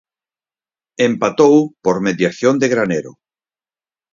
Empatou 1.09 1.55
por 1.83 1.95
mediación 2.07 2.55
de 2.61 2.67
Granero. 2.73 3.11